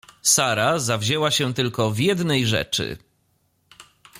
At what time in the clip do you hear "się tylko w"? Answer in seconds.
1.31-1.99